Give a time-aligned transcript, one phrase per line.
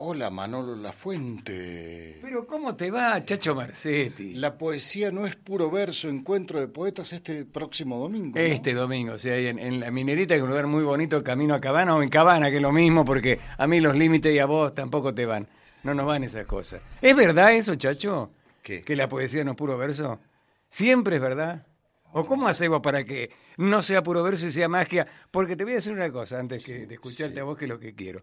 [0.00, 2.20] Hola Manolo La Fuente.
[2.22, 4.34] Pero ¿cómo te va, Chacho Marcetti?
[4.34, 8.38] La poesía no es puro verso, encuentro de poetas este próximo domingo.
[8.38, 8.40] ¿no?
[8.40, 11.52] Este domingo, o sea, en, en la minerita, que es un lugar muy bonito, camino
[11.52, 14.38] a Cabana o en Cabana, que es lo mismo, porque a mí los límites y
[14.38, 15.48] a vos tampoco te van.
[15.82, 16.80] No nos van esas cosas.
[17.02, 18.30] ¿Es verdad eso, Chacho?
[18.62, 18.82] ¿Qué?
[18.82, 20.20] ¿Que la poesía no es puro verso?
[20.68, 21.66] ¿Siempre es verdad?
[22.12, 25.08] ¿O cómo hacemos para que no sea puro verso y sea magia?
[25.32, 27.40] Porque te voy a decir una cosa antes que de escucharte sí.
[27.40, 28.22] a vos, que es lo que quiero.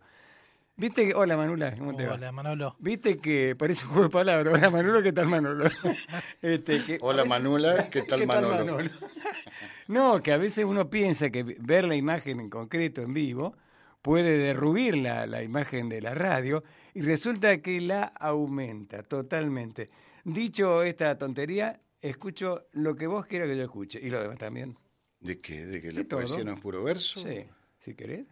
[0.78, 1.14] ¿Viste que...
[1.14, 2.16] Hola, Manula, ¿cómo te va?
[2.16, 2.76] Hola, Manolo.
[2.80, 4.54] Viste que parece un juego de palabras.
[4.54, 5.70] Hola Manolo, ¿qué tal Manolo?
[6.42, 8.78] Este, que Hola, a veces- Manuela, ¿qué tal, Manolo?
[9.88, 13.56] No, que a veces uno piensa que ver la imagen en concreto, en vivo,
[14.02, 19.90] puede derruir la, la imagen de la radio y resulta que la aumenta totalmente.
[20.26, 24.76] Dicho esta tontería, escucho lo que vos quieras que yo escuche y lo demás también.
[25.22, 25.66] ¿De qué?
[25.66, 26.46] ¿De que De la poesía todo.
[26.46, 27.22] no es puro verso?
[27.24, 27.46] Sí,
[27.80, 28.28] si querés.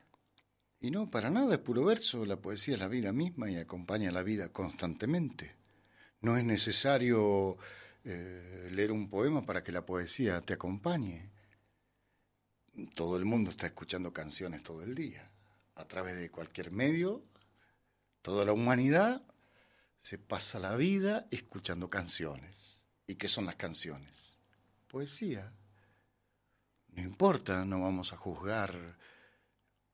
[0.84, 2.26] Y no, para nada es puro verso.
[2.26, 5.56] La poesía es la vida misma y acompaña la vida constantemente.
[6.20, 7.58] No es necesario
[8.04, 11.32] eh, leer un poema para que la poesía te acompañe.
[12.96, 15.32] Todo el mundo está escuchando canciones todo el día.
[15.76, 17.24] A través de cualquier medio,
[18.22, 19.24] toda la humanidad
[20.02, 22.90] se pasa la vida escuchando canciones.
[23.08, 24.42] ¿Y qué son las canciones?
[24.90, 25.50] Poesía.
[26.90, 28.98] No importa, no vamos a juzgar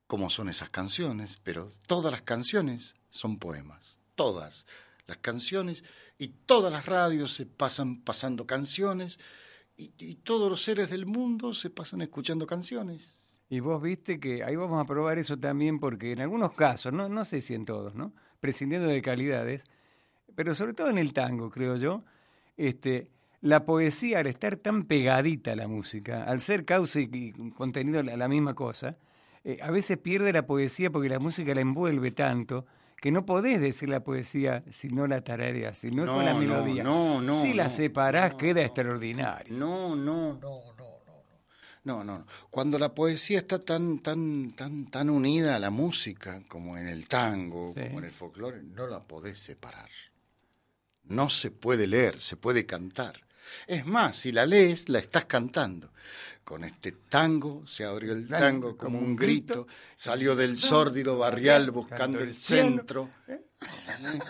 [0.09, 4.65] cómo son esas canciones, pero todas las canciones son poemas, todas
[5.05, 5.83] las canciones
[6.17, 9.19] y todas las radios se pasan pasando canciones
[9.77, 13.37] y, todos los seres del mundo se pasan escuchando canciones.
[13.51, 17.07] Y vos viste que ahí vamos a probar eso también porque en algunos casos, no,
[17.07, 18.11] no sé si en todos, ¿no?
[18.39, 19.63] Prescindiendo de calidades,
[20.33, 22.03] pero sobre todo en el tango, creo yo,
[22.57, 23.11] este,
[23.41, 28.27] la poesía al estar tan pegadita a la música, al ser causa y, contenido la
[28.27, 28.97] misma cosa,
[29.43, 32.65] eh, a veces pierde la poesía porque la música la envuelve tanto
[32.97, 36.33] que no podés decir la poesía si no la tarareas, si no, es con la
[36.33, 36.83] melodía.
[36.83, 39.55] no, no, si la separás queda extraordinario.
[39.57, 40.99] No, no, no, no, no.
[41.85, 42.27] No, no, no.
[42.49, 47.07] Cuando la poesía está tan, tan, tan, tan unida a la música, como en el
[47.07, 47.83] tango, Sí.
[47.87, 49.89] como en el folclore, no la podés separar.
[51.05, 53.21] No se puede leer, se puede cantar.
[53.65, 55.91] Es más, si la lees, la estás cantando.
[56.49, 62.21] Con este tango se abrió el tango como un grito, salió del sórdido barrial buscando
[62.21, 63.07] el centro,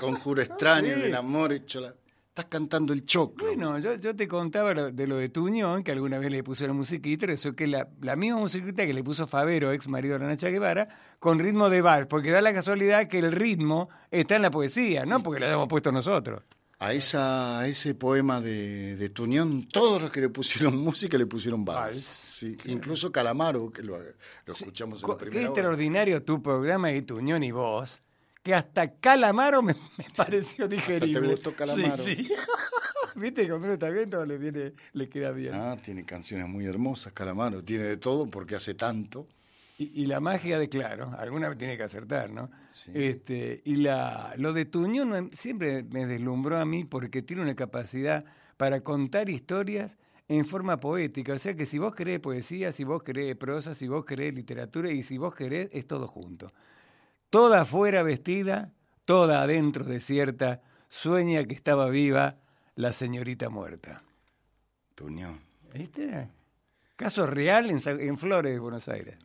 [0.01, 1.95] conjuro extraño del amor hecho la...
[2.27, 3.47] Estás cantando el choclo.
[3.47, 6.73] Bueno, yo, yo te contaba de lo de Tuñón, que alguna vez le puso la
[6.73, 10.27] musiquita, eso que la, la misma musiquita que le puso Favero, ex marido de la
[10.27, 14.41] Nacha Guevara, con ritmo de vals, porque da la casualidad que el ritmo está en
[14.41, 16.43] la poesía, no porque lo hayamos puesto nosotros.
[16.81, 21.25] A, esa, a ese poema de, de Tuñón, todos los que le pusieron música le
[21.25, 21.99] pusieron vals.
[21.99, 23.97] Sí, Incluso Calamaro, que lo,
[24.45, 25.59] lo escuchamos en Co- la Qué primera hora.
[25.59, 28.01] extraordinario tu programa y Tuñón y vos,
[28.41, 31.31] que hasta Calamaro me, me pareció digerible.
[31.31, 32.01] gustó Calamaro.
[32.01, 32.31] Sí, sí.
[33.15, 35.53] Viste, cuando uno está bien, todo le, viene, le queda bien.
[35.55, 37.61] Ah, tiene canciones muy hermosas, Calamaro.
[37.61, 39.27] Tiene de todo porque hace tanto.
[39.79, 42.51] Y, y la magia de claro, alguna vez tiene que acertar, ¿no?
[42.73, 42.91] Sí.
[42.93, 48.25] Este, y la, lo de Tuñón siempre me deslumbró a mí porque tiene una capacidad
[48.57, 49.97] para contar historias
[50.27, 51.31] en forma poética.
[51.31, 54.91] O sea que si vos querés poesía, si vos querés prosa, si vos querés literatura
[54.91, 56.51] y si vos querés, es todo junto.
[57.29, 58.73] Toda afuera vestida,
[59.05, 62.35] toda adentro desierta, sueña que estaba viva
[62.75, 64.03] la señorita muerta.
[64.93, 65.39] Tuñón.
[65.73, 66.27] ¿Viste?
[66.97, 69.17] Caso real en, en Flores Buenos Aires.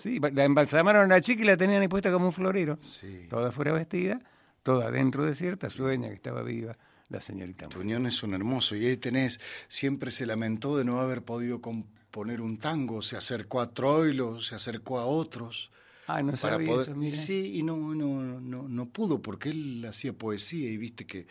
[0.00, 2.78] Sí, la embalsamaron a la chica y la tenían ahí puesta como un florero.
[2.80, 3.26] Sí.
[3.28, 4.20] Toda fuera vestida,
[4.62, 6.76] toda adentro desierta, sueña que estaba viva
[7.10, 7.68] la señorita.
[7.68, 8.74] Tuñón es un hermoso.
[8.76, 13.02] Y ahí tenés, siempre se lamentó de no haber podido componer un tango.
[13.02, 15.70] Se acercó a Troilo, se acercó a otros.
[16.06, 17.16] Ah, no para sabía poder eso, mira.
[17.16, 21.28] sí y no no no no pudo porque él hacía poesía y viste que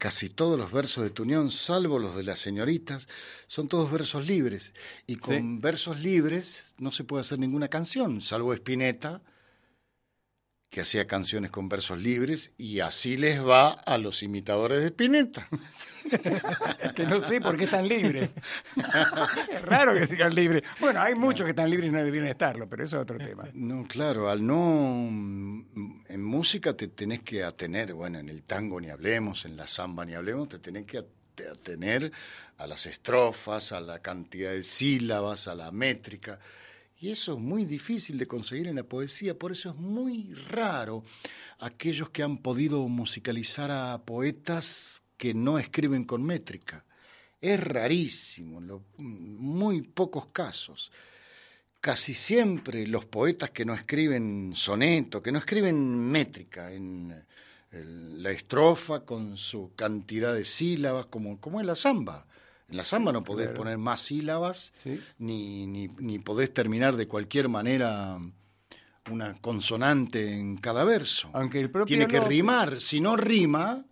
[0.00, 3.06] casi todos los versos de Tuñón salvo los de las señoritas
[3.48, 4.72] son todos versos libres
[5.06, 5.58] y con Sí.
[5.60, 9.20] versos libres no se puede hacer ninguna canción salvo Spinetta
[10.70, 15.46] que hacía canciones con versos libres y así les va a los imitadores de Spinetta
[16.94, 18.34] que no sé por qué están libres.
[19.52, 20.62] es raro que sigan libres.
[20.80, 23.48] Bueno, hay muchos que están libres y no deberían estarlo, pero eso es otro tema.
[23.52, 25.64] No, claro, al no.
[26.10, 30.04] En música te tenés que atener, bueno, en el tango ni hablemos, en la samba
[30.04, 31.04] ni hablemos, te tenés que
[31.48, 32.10] atener
[32.58, 36.40] a las estrofas, a la cantidad de sílabas, a la métrica.
[36.98, 41.04] Y eso es muy difícil de conseguir en la poesía, por eso es muy raro
[41.60, 46.84] aquellos que han podido musicalizar a poetas que no escriben con métrica.
[47.40, 50.90] Es rarísimo, en muy pocos casos.
[51.80, 57.24] Casi siempre los poetas que no escriben soneto, que no escriben métrica en
[57.72, 62.26] la estrofa con su cantidad de sílabas, como, como en la samba.
[62.68, 64.72] En la samba no podés poner más sílabas,
[65.18, 68.16] ni, ni, ni, podés terminar de cualquier manera
[69.10, 71.30] una consonante en cada verso.
[71.32, 72.80] Aunque el Tiene que rimar.
[72.80, 73.84] Si no rima,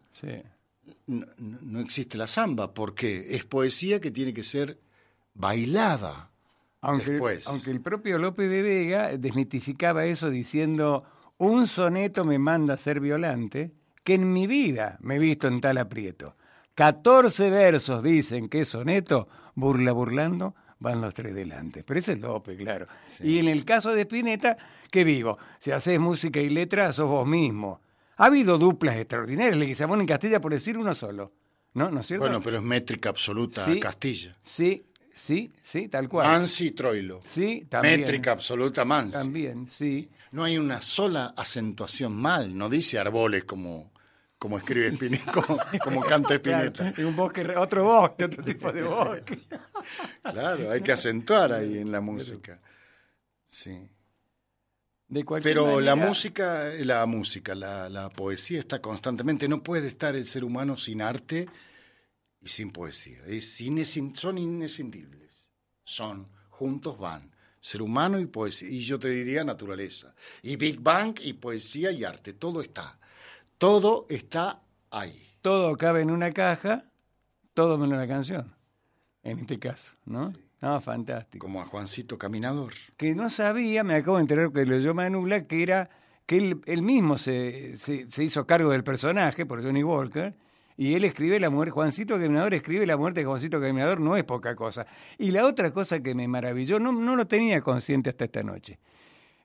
[1.06, 4.78] no, existe la samba, porque es poesía que tiene que ser
[5.34, 6.30] bailada.
[6.80, 7.46] Aunque, después.
[7.48, 11.04] aunque el propio López de Vega desmitificaba eso diciendo,
[11.38, 13.72] un soneto me manda a ser violante,
[14.04, 16.36] que en mi vida me he visto en tal aprieto.
[16.74, 21.82] 14 versos dicen que es soneto, burla burlando, van los tres delante.
[21.82, 22.86] Pero ese es López, claro.
[23.20, 24.56] Y en el caso de Spinetta,
[24.90, 25.38] ¿qué digo?
[25.58, 27.80] Si haces música y letra, sos vos mismo.
[28.16, 31.32] Ha habido duplas extraordinarias, Leguizamón en Castilla, por decir uno solo.
[31.74, 31.90] ¿No?
[31.90, 32.24] ¿No es cierto?
[32.24, 34.36] Bueno, pero es métrica absoluta Castilla.
[34.42, 34.86] Sí,
[35.18, 36.26] sí, sí, tal cual.
[36.26, 37.20] Mansi y Troilo.
[37.26, 38.00] Sí, también.
[38.00, 39.12] Métrica absoluta Mansi.
[39.12, 40.08] También, sí.
[40.32, 43.92] No hay una sola acentuación mal, no dice árboles como
[44.38, 45.32] como escribe Spinetta,
[45.82, 46.94] como, canta Spinetta.
[46.98, 49.38] un bosque, otro bosque, otro tipo de bosque.
[50.22, 52.60] Claro, hay que acentuar ahí en la música.
[53.48, 53.88] Sí.
[55.42, 59.48] Pero la música, la música, la, la, poesía está constantemente.
[59.48, 61.48] No puede estar el ser humano sin arte
[62.40, 63.18] y sin poesía.
[63.26, 63.58] Es
[64.14, 65.48] son inescindibles.
[65.84, 67.30] Son, juntos van.
[67.60, 68.68] Ser humano y poesía.
[68.68, 70.14] Y yo te diría naturaleza.
[70.42, 72.32] Y Big Bang y poesía y arte.
[72.32, 72.98] Todo está.
[73.58, 75.28] Todo está ahí.
[75.42, 76.84] Todo cabe en una caja,
[77.54, 78.54] todo menos la canción,
[79.22, 80.32] en este caso, ¿no?
[80.60, 81.46] No, fantástico.
[81.46, 82.74] Como a Juancito Caminador.
[82.96, 85.90] Que no sabía, me acabo de enterar que leyó Manula, que era
[86.26, 86.36] que
[86.66, 90.34] él, mismo se, se, hizo cargo del personaje por Johnny Walker,
[90.78, 94.22] y él escribe la muerte, Juancito Caminador escribe la muerte de Juancito Caminador, no es
[94.22, 94.86] poca cosa.
[95.18, 98.78] Y la otra cosa que me maravilló, no, no lo tenía consciente hasta esta noche,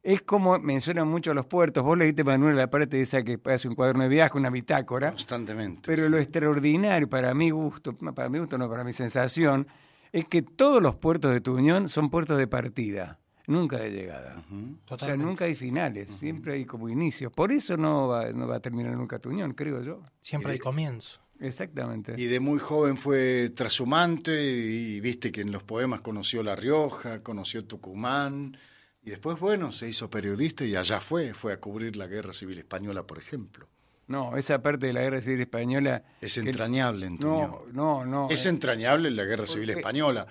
[0.04, 1.84] es como mencionan mucho los puertos.
[1.84, 5.10] Vos leíste, Manuel, la parte esa que hace un cuaderno de viaje, una bitácora.
[5.10, 5.82] Constantemente.
[5.88, 9.66] Pero lo extraordinario, para mi gusto, para mi gusto no, para mi sensación,
[10.12, 14.44] es que todos los puertos de Tuñón son puertos de partida, nunca de llegada.
[14.88, 17.32] O sea, nunca hay finales, siempre hay como inicios.
[17.32, 20.04] Por eso no va, no va a terminar nunca Tuñón, creo yo.
[20.22, 21.23] Siempre hay comienzo.
[21.44, 22.16] Exactamente.
[22.18, 27.22] Y de muy joven fue trashumante y viste que en los poemas conoció La Rioja,
[27.22, 28.58] conoció Tucumán
[29.04, 32.58] y después, bueno, se hizo periodista y allá fue, fue a cubrir la Guerra Civil
[32.60, 33.68] Española, por ejemplo.
[34.08, 36.04] No, esa parte de la Guerra Civil Española...
[36.22, 38.30] Es entrañable en No, no, no.
[38.30, 40.28] Es entrañable la Guerra Civil Española.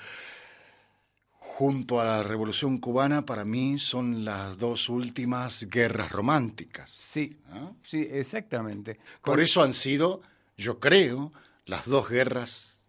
[1.37, 6.91] Junto a la Revolución Cubana, para mí son las dos últimas guerras románticas.
[6.91, 7.37] Sí,
[7.83, 8.99] sí, exactamente.
[9.23, 10.23] Por eso han sido,
[10.63, 11.33] yo creo,
[11.67, 12.89] las dos guerras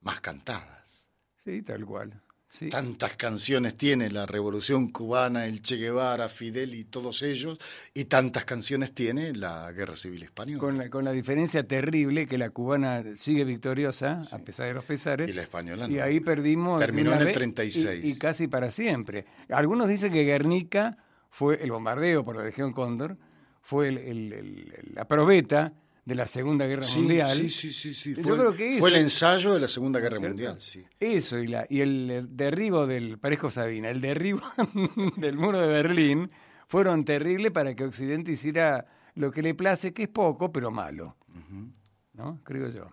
[0.00, 1.08] más cantadas.
[1.44, 2.22] Sí, tal cual.
[2.70, 7.58] Tantas canciones tiene la Revolución Cubana, el Che Guevara, Fidel y todos ellos,
[7.92, 10.60] y tantas canciones tiene la Guerra Civil Española.
[10.60, 14.84] Con la, con la diferencia terrible que la cubana sigue victoriosa, a pesar de los
[14.84, 15.28] pesares.
[15.28, 16.80] Y la española Y ahí perdimos.
[16.80, 18.04] Terminó en el 36.
[18.04, 19.26] Y, casi para siempre.
[19.50, 20.96] Algunos dicen que Guernica
[21.30, 23.18] fue el bombardeo por la Legión Cóndor,
[23.60, 23.92] fue
[24.94, 25.74] la probeta
[26.06, 27.36] de la Segunda Guerra Mundial.
[27.36, 28.14] Sí, sí, sí, sí.
[28.14, 30.84] Fue, fue el ensayo de la Segunda Guerra Mundial, sí.
[31.00, 34.40] Eso, y, la, y el, derribo del, Parejo Sabina, el derribo
[35.16, 36.30] del muro de Berlín,
[36.68, 38.86] fueron terribles para que Occidente hiciera
[39.16, 41.16] lo que le place, que es poco, pero malo.
[42.14, 42.40] ¿No?
[42.44, 42.88] Creo yo.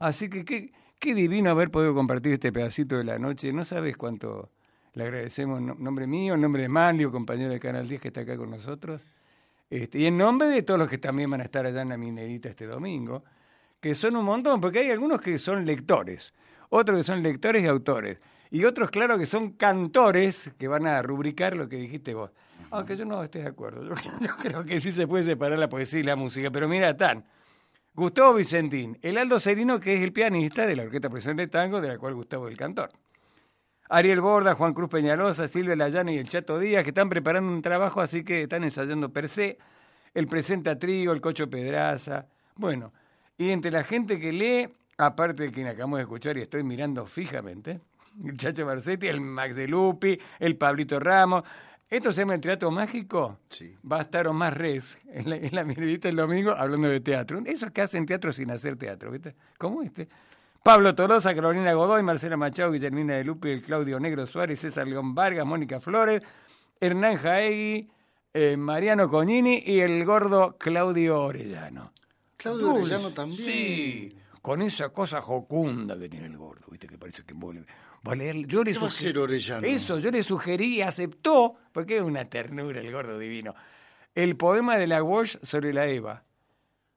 [0.00, 3.52] Así que qué, qué divino haber podido compartir este pedacito de la noche.
[3.52, 4.50] No sabes cuánto
[4.94, 8.22] le agradecemos en nombre mío, en nombre de Manlio, compañero de Canal 10 que está
[8.22, 9.00] acá con nosotros.
[9.72, 11.96] Este, y en nombre de todos los que también van a estar allá en la
[11.96, 13.24] minerita este domingo,
[13.80, 16.34] que son un montón, porque hay algunos que son lectores,
[16.68, 21.00] otros que son lectores y autores, y otros, claro, que son cantores que van a
[21.00, 22.30] rubricar lo que dijiste vos.
[22.70, 23.82] Aunque yo no esté de acuerdo,
[24.20, 27.24] yo, creo que sí se puede separar la poesía y la música, pero mira, tan.
[27.94, 31.80] Gustavo Vicentín, el Aldo Serino, que es el pianista de la Orquesta Profesional de Tango,
[31.80, 32.90] de la cual Gustavo es el cantor.
[33.88, 37.62] Ariel Borda, Juan Cruz Peñalosa, Silvia Layana y el Chato Díaz, que están preparando un
[37.62, 39.58] trabajo, así que están ensayando per se.
[40.14, 42.26] El Presenta Trigo, el Cocho Pedraza.
[42.56, 42.92] Bueno,
[43.38, 47.06] y entre la gente que lee, aparte de quien acabamos de escuchar y estoy mirando
[47.06, 47.80] fijamente,
[48.24, 51.44] el Chacho Marcetti, el Max de Lupi, el Pablito Ramos.
[51.88, 53.38] Esto se llama el Teatro Mágico.
[53.48, 53.76] Sí.
[53.90, 57.42] Va a estar Omar Res en la, en la miradita el domingo hablando de teatro.
[57.44, 59.34] Esos que hacen teatro sin hacer teatro, ¿viste?
[59.58, 60.08] ¿Cómo este?
[60.62, 65.14] Pablo Torosa, Carolina Godoy, Marcela Machado, Guillermina de Lupi, el Claudio Negro Suárez, César León
[65.14, 66.22] Vargas, Mónica Flores,
[66.80, 67.90] Hernán Jaegui,
[68.32, 71.92] eh, Mariano Cognini y el gordo Claudio Orellano.
[72.36, 73.42] Claudio Orellano también.
[73.44, 76.86] Sí, con esa cosa jocunda que tiene el gordo, ¿viste?
[76.86, 77.66] Que parece que vuelve.
[78.06, 79.66] Va a leer- yo le ¿Qué va a hacer Orellano?
[79.66, 83.54] Eso, yo le sugerí y aceptó, porque es una ternura el gordo divino.
[84.14, 86.22] El poema de la Walsh sobre la Eva.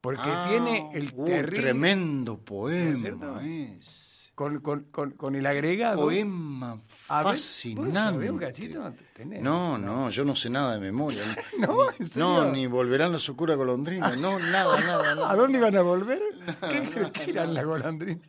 [0.06, 1.56] Porque Ah, tiene el uh, terrible.
[1.62, 3.42] tremendo ¿No es poema.
[3.44, 4.32] Es.
[4.36, 6.04] Con, con, con, con el agregado.
[6.04, 8.30] Poema A ver, ¿vos sabés fascinante.
[8.32, 8.94] un cachito?
[9.16, 9.42] ¿Tenés?
[9.42, 11.24] No, no, yo no sé nada de memoria.
[12.16, 14.16] No, Ni- volverán los oscuras golondrinas.
[14.18, 15.32] No, nada, nada, nada.
[15.32, 16.22] ¿A dónde iban a volver?
[17.14, 18.22] ¿Qué eran las golondrinas?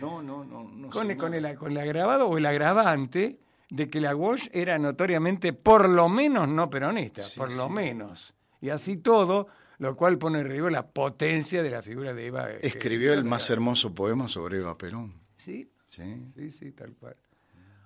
[0.00, 0.64] No, no, no.
[0.64, 3.38] no Con, sé con, el, con el agravado o el agravante
[3.70, 7.72] de que la Walsh era notoriamente, por lo menos, no peronista, Sí, por lo sí.
[7.72, 8.34] menos.
[8.60, 9.48] Y así todo,
[9.78, 12.50] lo cual pone en relieve la potencia de la figura de Eva.
[12.50, 15.14] eh, que- Escribió el más hermoso poema sobre Eva Perón.
[15.36, 17.16] Sí, Sí, sí, sí, tal cual.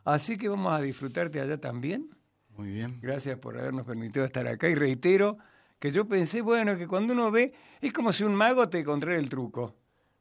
[0.04, 2.08] Así que vamos a disfrutarte allá también.
[2.56, 3.00] muy bien.
[3.02, 5.36] Gracias por habernos permitido estar acá y reitero
[5.78, 9.18] que yo pensé, bueno, que cuando uno ve, es como si un mago te encontrara
[9.18, 9.74] el truco.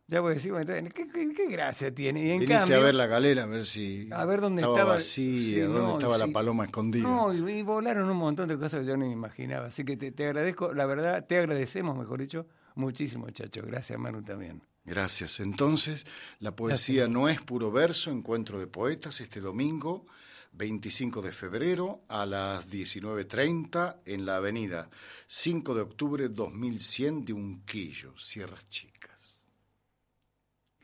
[0.08, 2.20] Ya voy a decir, bueno, ¿qué, qué, qué gracia tiene?
[2.24, 4.78] Y en Viniste cambio, a ver la galera, a ver si A ver dónde estaba,
[4.78, 7.08] estaba- vacía, sí, dónde no, estaba la paloma escondida.
[7.10, 9.68] No, y, y volaron un montón de cosas que yo ni imaginaba.
[9.68, 12.46] Así que te, te agradezco, la verdad, te agradecemos, mejor dicho,
[12.76, 13.64] muchísimo, chacho.
[13.66, 14.62] Gracias, Manu, también.
[14.86, 15.40] Gracias.
[15.40, 16.06] Entonces,
[16.40, 20.06] la poesía no es puro verso, encuentro de poetas este domingo,
[20.54, 24.88] 25 de febrero a las 19.30 en la avenida
[25.26, 29.15] 5 de octubre 2100 de Unquillo, Sierras Chicas.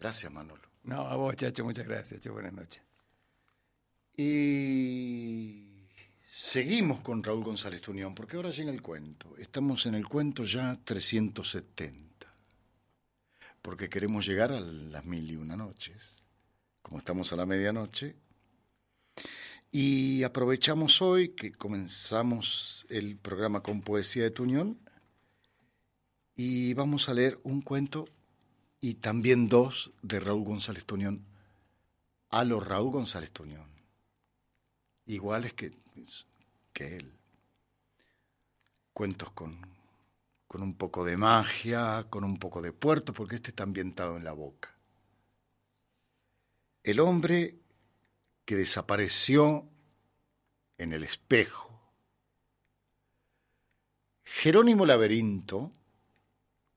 [0.01, 0.63] Gracias, Manolo.
[0.84, 2.20] No, a vos, chacho, muchas gracias.
[2.20, 2.81] Chacho, buenas noches.
[4.17, 5.86] Y
[6.27, 9.38] seguimos con Raúl González Tunión, porque ahora llega el cuento.
[9.38, 12.34] Estamos en el cuento ya 370,
[13.62, 16.24] porque queremos llegar a las mil y una noches,
[16.81, 18.15] como estamos a la medianoche.
[19.72, 24.79] Y aprovechamos hoy que comenzamos el programa con Poesía de Tuñón
[26.36, 28.10] y vamos a leer un cuento
[28.82, 31.24] y también dos de Raúl González Tuñón,
[32.30, 33.72] a lo Raúl González Tuñón
[35.06, 35.72] iguales que,
[36.74, 37.14] que él.
[38.94, 39.60] Cuentos con,
[40.48, 44.24] con un poco de magia, con un poco de puerto, porque este está ambientado en
[44.24, 44.76] la boca.
[46.84, 47.60] El hombre
[48.46, 49.68] que desapareció
[50.78, 51.70] en el espejo.
[54.24, 55.72] Jerónimo Laberinto,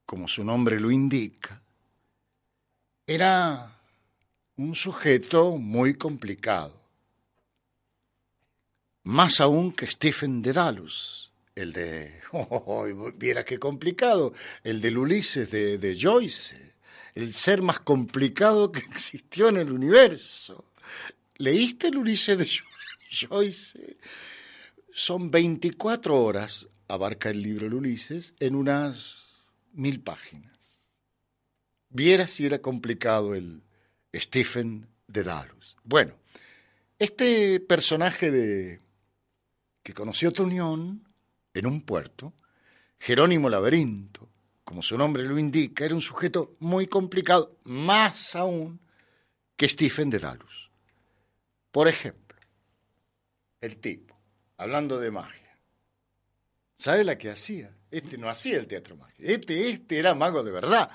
[0.05, 1.63] como su nombre lo indica,
[3.07, 3.79] era
[4.57, 6.85] un sujeto muy complicado
[9.05, 14.33] más aún que Stephen Dedalus, el de, oh, viera qué complicado,
[14.65, 16.75] el del Ulises de, de Joyce,
[17.15, 20.65] el ser más complicado que existió en el universo.
[21.37, 22.51] ¿Leíste el Ulises de
[23.29, 23.97] Joyce?
[24.93, 29.35] Son 24 horas, abarca el libro El Ulises, en unas
[29.75, 30.54] mil páginas.
[31.95, 33.63] Viera si era complicado el
[34.13, 35.77] Stephen Dedalus.
[35.85, 36.15] Bueno,
[36.99, 38.81] este personaje de
[39.85, 41.07] que conoció Tunión
[41.55, 42.33] en un puerto,
[42.99, 44.29] Jerónimo Laberinto,
[44.65, 48.81] como su nombre lo indica, era un sujeto muy complicado, más aún
[49.57, 50.71] que Stephen Dedalus.
[51.71, 52.37] Por ejemplo,
[53.61, 54.19] el tipo,
[54.57, 55.57] hablando de magia,
[56.75, 57.73] ¿sabe la que hacía?
[57.93, 60.91] Este no hacía el teatro mágico, este, este era mago de verdad.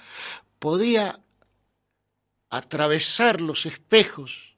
[0.60, 1.20] Podía
[2.50, 4.56] atravesar los espejos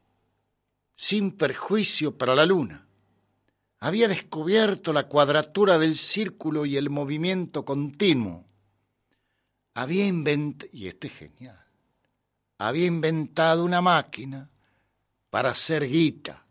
[0.96, 2.88] sin perjuicio para la luna
[3.81, 8.46] había descubierto la cuadratura del círculo y el movimiento continuo.
[9.74, 11.60] Había inventado, y este es genial,
[12.60, 14.48] había inventado una máquina
[15.31, 16.46] para hacer guita,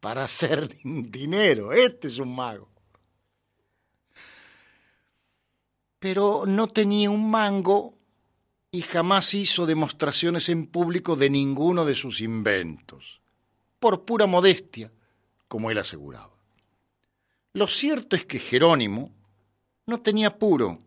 [0.00, 1.72] para hacer dinero.
[1.72, 2.68] Este es un mago.
[5.98, 7.96] Pero no tenía un mango
[8.74, 13.20] y jamás hizo demostraciones en público de ninguno de sus inventos,
[13.78, 14.90] por pura modestia
[15.46, 16.32] como él aseguraba.
[17.52, 19.12] Lo cierto es que Jerónimo
[19.84, 20.80] no tenía apuro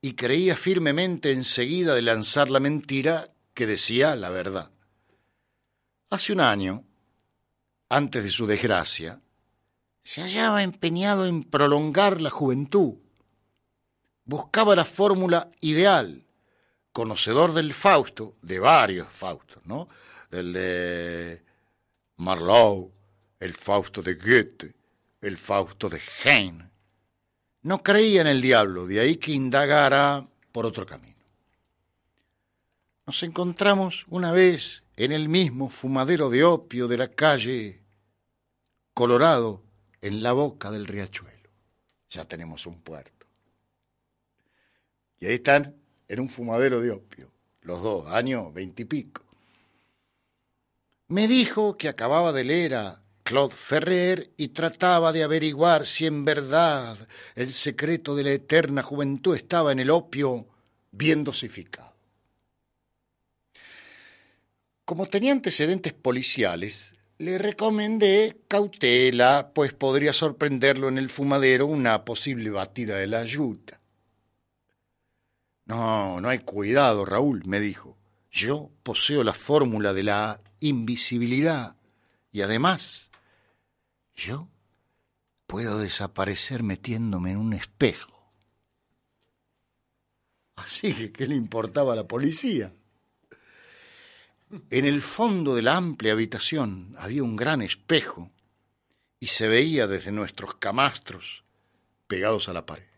[0.00, 4.70] y creía firmemente enseguida de lanzar la mentira que decía la verdad.
[6.08, 6.84] Hace un año,
[7.90, 9.20] antes de su desgracia,
[10.02, 12.94] se hallaba empeñado en prolongar la juventud.
[14.24, 16.24] Buscaba la fórmula ideal,
[16.92, 19.88] conocedor del Fausto, de varios Faustos, ¿no?
[20.30, 21.42] Del de
[22.16, 22.90] Marlowe,
[23.38, 24.74] el Fausto de Goethe,
[25.20, 26.70] el Fausto de Heine,
[27.62, 31.20] no creía en el diablo, de ahí que indagara por otro camino.
[33.06, 37.80] Nos encontramos una vez en el mismo fumadero de opio de la calle
[38.94, 39.62] Colorado,
[40.02, 41.50] en la boca del riachuelo.
[42.10, 43.26] Ya tenemos un puerto.
[45.18, 45.79] Y ahí están
[46.10, 47.30] en un fumadero de opio,
[47.62, 49.22] los dos, años veintipico.
[51.06, 56.24] Me dijo que acababa de leer a Claude Ferrer y trataba de averiguar si en
[56.24, 56.98] verdad
[57.36, 60.46] el secreto de la eterna juventud estaba en el opio
[60.90, 61.94] bien dosificado.
[64.84, 72.50] Como tenía antecedentes policiales, le recomendé cautela, pues podría sorprenderlo en el fumadero una posible
[72.50, 73.79] batida de la yuta.
[75.70, 77.96] No, no hay cuidado, Raúl, me dijo.
[78.32, 81.76] Yo poseo la fórmula de la invisibilidad
[82.32, 83.12] y además
[84.12, 84.48] yo
[85.46, 88.32] puedo desaparecer metiéndome en un espejo.
[90.56, 92.72] Así que, ¿qué le importaba a la policía?
[94.70, 98.28] En el fondo de la amplia habitación había un gran espejo
[99.20, 101.44] y se veía desde nuestros camastros
[102.08, 102.88] pegados a la pared.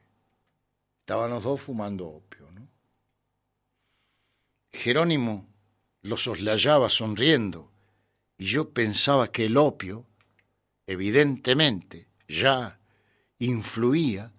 [1.00, 2.41] Estaban los dos fumando opio.
[4.72, 5.46] Jerónimo
[6.02, 7.70] los soslayaba sonriendo
[8.38, 10.06] y yo pensaba que el opio
[10.86, 12.78] evidentemente ya
[13.38, 14.32] influía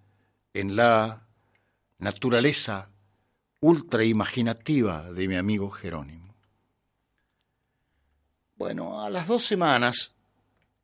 [0.53, 1.27] en la
[1.99, 2.89] naturaleza
[3.61, 6.35] ultra imaginativa de mi amigo Jerónimo.
[8.55, 10.11] Bueno, a las dos semanas,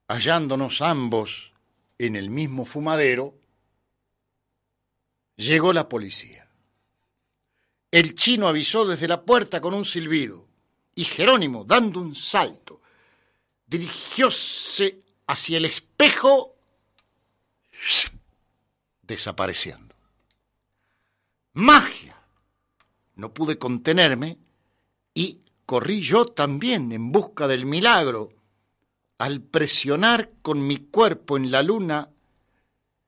[0.07, 1.51] hallándonos ambos
[1.97, 3.35] en el mismo fumadero,
[5.35, 6.48] llegó la policía.
[7.91, 10.47] El chino avisó desde la puerta con un silbido
[10.99, 12.81] y Jerónimo, dando un salto,
[13.65, 16.55] dirigióse hacia el espejo,
[19.01, 19.95] desapareciendo.
[21.53, 22.17] Magia.
[23.15, 24.37] No pude contenerme
[25.13, 28.33] y corrí yo también en busca del milagro.
[29.17, 32.09] Al presionar con mi cuerpo en la luna,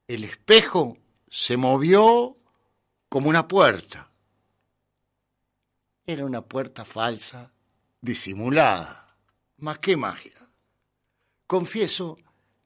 [0.07, 0.97] el espejo
[1.29, 2.37] se movió
[3.09, 4.10] como una puerta.
[6.05, 7.51] Era una puerta falsa,
[8.01, 9.15] disimulada.
[9.57, 10.49] ¿Más qué magia?
[11.47, 12.17] Confieso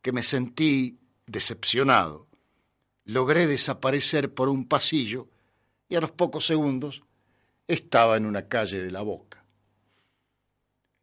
[0.01, 2.27] que me sentí decepcionado.
[3.03, 5.27] Logré desaparecer por un pasillo
[5.89, 7.03] y a los pocos segundos
[7.67, 9.43] estaba en una calle de la Boca.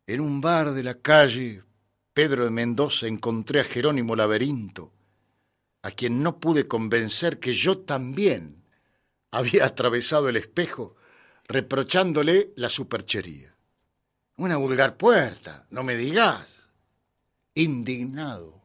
[0.06, 1.62] En un bar de la calle
[2.12, 4.92] Pedro de Mendoza encontré a Jerónimo Laberinto,
[5.82, 8.64] a quien no pude convencer que yo también
[9.30, 10.96] había atravesado el espejo
[11.52, 13.54] reprochándole la superchería.
[14.36, 16.48] Una vulgar puerta, no me digas
[17.54, 18.62] indignado.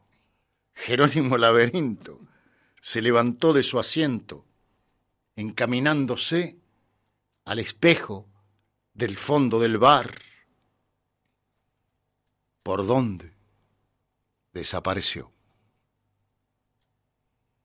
[0.74, 2.22] Jerónimo Laberinto
[2.82, 4.46] se levantó de su asiento,
[5.36, 6.58] encaminándose
[7.44, 8.26] al espejo
[8.94, 10.16] del fondo del bar.
[12.64, 13.34] ¿Por dónde?
[14.54, 15.32] Desapareció.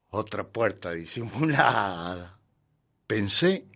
[0.09, 2.39] Otra puerta disimulada.
[3.07, 3.72] Pensé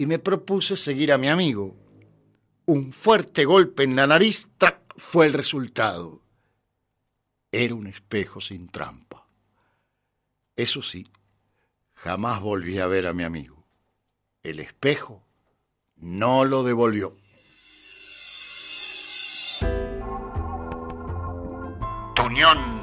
[0.00, 1.76] y me propuse seguir a mi amigo.
[2.64, 4.48] Un fuerte golpe en la nariz
[4.96, 6.22] fue el resultado
[7.52, 9.26] era un espejo sin trampa.
[10.56, 11.06] Eso sí,
[11.94, 13.66] jamás volví a ver a mi amigo.
[14.42, 15.22] El espejo
[15.96, 17.16] no lo devolvió.
[22.14, 22.79] Tunión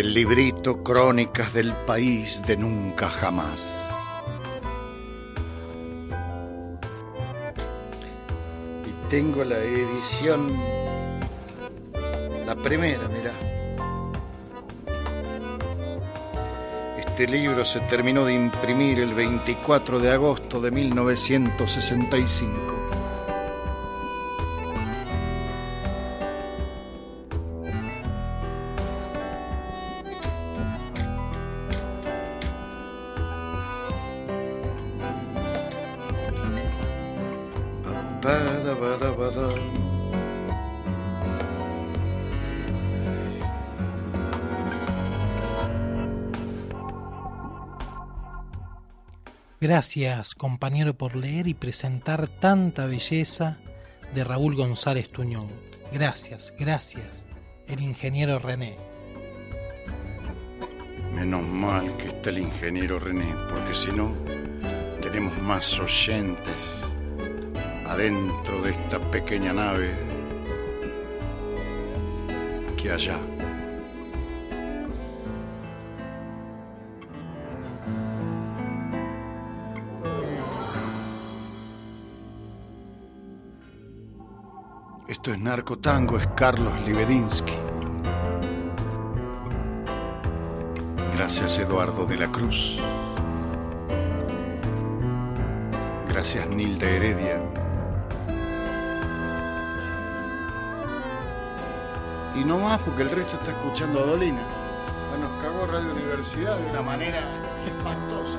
[0.00, 3.86] del librito Crónicas del País de Nunca Jamás.
[8.86, 10.56] Y tengo la edición,
[12.46, 13.32] la primera, mira.
[16.98, 22.69] Este libro se terminó de imprimir el 24 de agosto de 1965.
[49.70, 53.58] Gracias, compañero, por leer y presentar tanta belleza
[54.12, 55.46] de Raúl González Tuñón.
[55.92, 57.24] Gracias, gracias,
[57.68, 58.76] el ingeniero René.
[61.14, 64.12] Menos mal que está el ingeniero René, porque si no,
[65.00, 66.82] tenemos más oyentes
[67.86, 69.92] adentro de esta pequeña nave
[72.76, 73.20] que allá.
[85.20, 87.52] Esto es Narco Tango, es Carlos Libedinsky.
[91.14, 92.78] Gracias Eduardo de la Cruz.
[96.08, 97.38] Gracias Nilda Heredia.
[102.34, 104.42] Y no más porque el resto está escuchando a Dolina.
[105.20, 107.20] Nos cagó Radio Universidad de una manera
[107.66, 108.38] espantosa.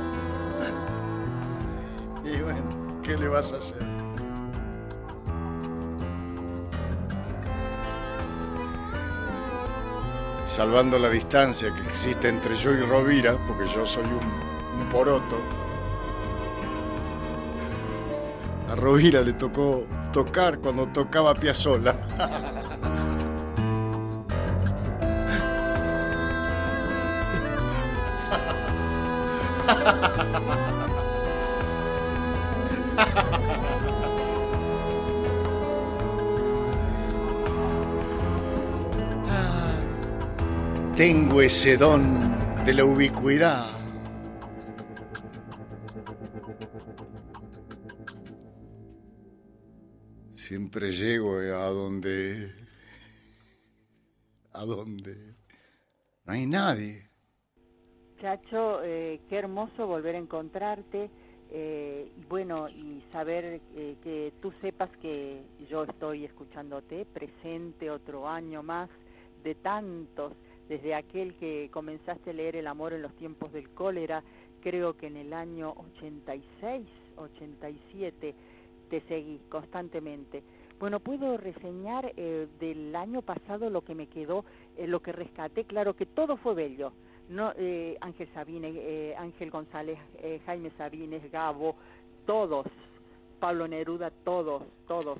[2.25, 4.00] Y bueno, ¿qué le vas a hacer?
[10.51, 15.37] Salvando la distancia que existe entre yo y Rovira, porque yo soy un, un poroto.
[18.69, 21.95] A Rovira le tocó tocar cuando tocaba Piazzolla.
[41.01, 42.03] Tengo ese don
[42.63, 43.65] de la ubicuidad.
[50.35, 52.51] Siempre llego a donde...
[54.53, 55.33] a donde...
[56.25, 57.09] no hay nadie.
[58.21, 61.09] Chacho, eh, qué hermoso volver a encontrarte.
[61.49, 68.29] Eh, y bueno, y saber eh, que tú sepas que yo estoy escuchándote, presente otro
[68.29, 68.87] año más
[69.43, 70.33] de tantos
[70.71, 74.23] desde aquel que comenzaste a leer El amor en los tiempos del cólera,
[74.61, 78.33] creo que en el año 86, 87,
[78.89, 80.41] te seguí constantemente.
[80.79, 84.45] Bueno, puedo reseñar eh, del año pasado lo que me quedó,
[84.77, 86.93] eh, lo que rescaté, claro que todo fue bello.
[87.27, 91.75] No, eh, Ángel Sabines, eh, Ángel González, eh, Jaime Sabines, Gabo,
[92.25, 92.65] todos,
[93.41, 95.19] Pablo Neruda, todos, todos.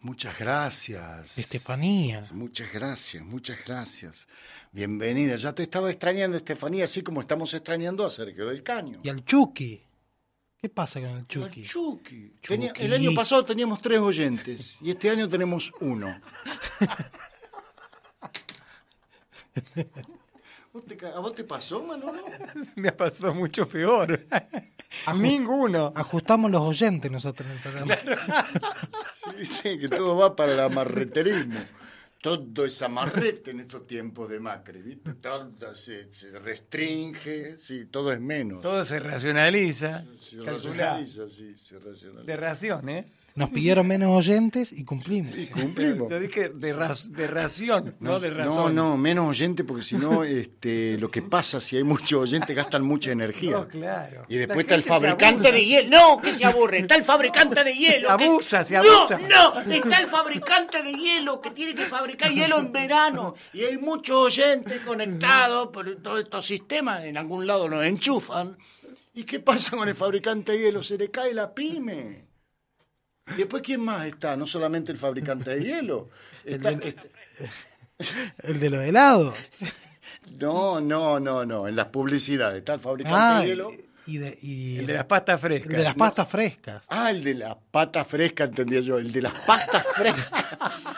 [0.00, 1.36] Muchas gracias.
[1.38, 2.22] Estefanía.
[2.32, 4.28] Muchas gracias, muchas gracias.
[4.72, 5.34] Bienvenida.
[5.36, 9.00] Ya te estaba extrañando, Estefanía, así como estamos extrañando a Sergio del Caño.
[9.02, 9.82] Y al Chucky.
[10.60, 11.60] ¿Qué pasa con el Chucky?
[11.62, 12.32] Al Chucky.
[12.40, 12.46] Chucky.
[12.48, 16.20] Tenía- el año pasado teníamos tres oyentes y este año tenemos uno.
[20.72, 22.22] ¿Vos te ¿A vos te pasó, Manolo?
[22.76, 24.26] Me ha pasado mucho peor.
[25.14, 25.92] Ninguno.
[25.94, 27.96] Ajustamos los oyentes nosotros en el programa.
[29.14, 31.58] Sí, viste que todo va para el amarreterismo.
[32.20, 35.14] Todo es amarrete en estos tiempos de Macri, ¿viste?
[35.14, 38.62] Todo se, se restringe, sí, todo es menos.
[38.62, 40.04] Todo se racionaliza.
[40.18, 40.52] se calculá.
[40.52, 42.24] racionaliza, sí, se racionaliza.
[42.24, 43.12] De ración, ¿eh?
[43.38, 45.32] Nos pidieron menos oyentes y cumplimos.
[45.38, 46.10] Y cumplimos.
[46.10, 48.74] Yo dije de, ración, no, de razón.
[48.74, 52.52] No, no, menos oyente porque si no, este, lo que pasa si hay mucho oyente
[52.52, 53.52] gastan mucha energía.
[53.52, 54.24] No, claro.
[54.28, 55.88] Y después está el fabricante de hielo.
[55.88, 56.78] No, que se aburre.
[56.78, 58.10] Está el fabricante de hielo.
[58.10, 59.18] Se que- abusa, se abusa.
[59.18, 63.36] No, no, está el fabricante de hielo que tiene que fabricar hielo en verano.
[63.52, 67.04] Y hay muchos oyentes conectados por todos estos sistemas.
[67.04, 68.58] En algún lado nos enchufan.
[69.14, 70.82] ¿Y qué pasa con el fabricante de hielo?
[70.82, 72.27] Se le cae la pyme.
[73.34, 74.36] ¿Y después quién más está?
[74.36, 76.08] No solamente el fabricante de hielo.
[76.44, 77.02] Está- está-
[78.42, 79.34] El de los helados.
[80.38, 81.66] No, no, no, no.
[81.66, 83.70] En las publicidades está el fabricante Ah, de hielo.
[84.06, 85.76] y de, y El de las pastas el frescas.
[85.78, 86.82] de las pastas frescas.
[86.88, 88.98] Ah, el de la pata fresca, entendía yo.
[88.98, 90.94] El de las pastas frescas.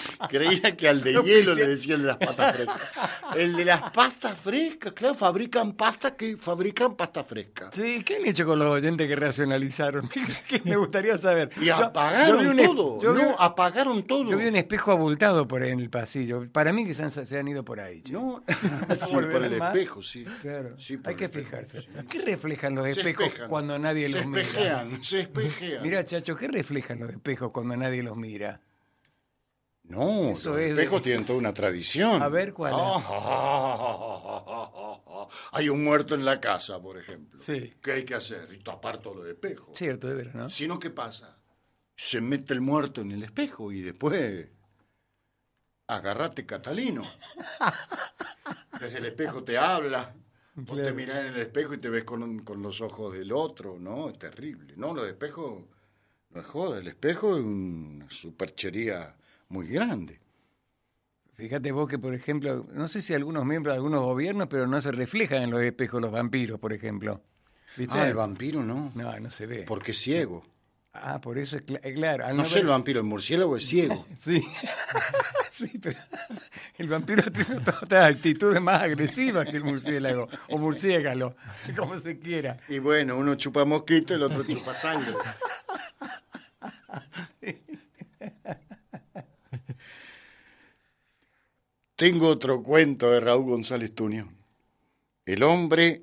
[0.30, 2.80] Creía que al de No, hielo pensé- le decían de las pastas frescas.
[3.36, 7.70] El de las pastas frescas, claro, fabrican pastas que fabrican pasta fresca.
[7.72, 10.08] Sí, ¿qué han hecho con los oyentes que racionalizaron?
[10.48, 11.50] Que me gustaría saber.
[11.60, 13.00] Y Yo- apagaron yo todo.
[13.02, 14.30] Yo vi, no, apagaron todo.
[14.30, 16.46] yo vi un espejo abultado por ahí en el pasillo.
[16.52, 18.02] Para mí que se han, se han ido por ahí.
[18.02, 18.12] che.
[18.12, 18.42] No,
[18.96, 19.74] sí, por el más.
[19.74, 20.24] espejo, sí.
[20.42, 20.78] Claro.
[20.78, 21.80] Sí, Hay que espejo, fijarse.
[21.82, 21.88] sí.
[22.08, 23.48] ¿Qué reflejan los Se espejos espejan.
[23.48, 24.42] cuando nadie se los mira?
[24.42, 25.82] espejean, se espejean.
[25.82, 28.60] Mira, chacho, ¿qué reflejan los espejos cuando nadie los mira?
[29.92, 32.22] No, Eso los es espejos de- tienen toda una tradición.
[32.22, 32.78] A ver, ¿cuál es?
[32.82, 34.08] Ah,
[35.52, 37.40] Hay un muerto en la casa, por ejemplo.
[37.42, 37.74] Sí.
[37.82, 38.48] ¿Qué hay que hacer?
[38.52, 39.76] Y tapar todo los espejos.
[39.78, 40.48] Cierto, de veras, ¿no?
[40.50, 41.38] Si no, ¿qué pasa?
[41.94, 44.48] Se mete el muerto en el espejo y después
[45.88, 47.02] agarrate Catalino.
[48.80, 50.14] Desde el espejo te habla.
[50.54, 53.78] Vos te mirás en el espejo y te ves con, con los ojos del otro,
[53.78, 54.10] ¿no?
[54.10, 54.74] Es terrible.
[54.76, 55.64] No, los espejos
[56.30, 59.16] no es joda, el espejo es una superchería
[59.52, 60.18] muy grande.
[61.34, 64.80] Fíjate vos que, por ejemplo, no sé si algunos miembros de algunos gobiernos, pero no
[64.80, 67.20] se reflejan en los espejos los vampiros, por ejemplo.
[67.76, 67.98] ¿Viste?
[67.98, 68.92] Ah, el vampiro no.
[68.94, 69.64] No, no se ve.
[69.66, 70.44] Porque es ciego.
[70.92, 72.32] Ah, por eso es eh, claro.
[72.34, 74.06] no, sé el vampiro, el murciélago es ciego.
[74.18, 74.46] sí.
[75.50, 75.98] sí, pero
[76.78, 81.34] el vampiro tiene otras actitudes más agresivas que el murciélago, o murciélago,
[81.76, 82.58] como se quiera.
[82.68, 85.14] Y bueno, uno chupa mosquito y el otro chupa sangre.
[92.02, 94.28] Tengo otro cuento de Raúl González Tuño.
[95.24, 96.02] El hombre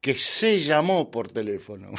[0.00, 1.90] que se llamó por teléfono.